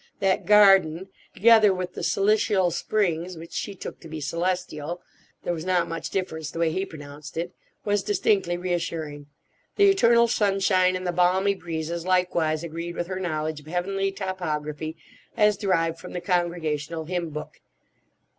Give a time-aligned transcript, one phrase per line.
[0.19, 5.03] That "garden," together with the "silicial springs"—which she took to be "celestial,"
[5.43, 9.27] there was not much difference the way he pronounced it—was distinctly reassuring.
[9.75, 14.97] The "eternal sunshine" and the "balmy breezes" likewise agreed with her knowledge of heavenly topography
[15.37, 17.61] as derived from the Congregational Hymn Book.